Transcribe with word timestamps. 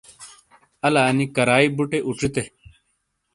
الا 0.85 1.01
انی 1.09 1.25
کریئی 1.35 1.67
بوڑے 1.75 1.99
اچوتے۔ 2.07 2.43